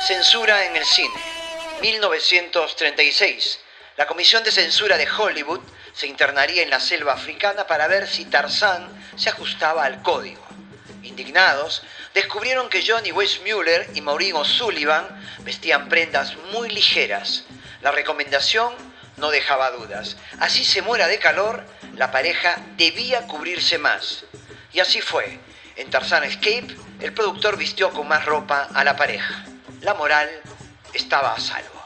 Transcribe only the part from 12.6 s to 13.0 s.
que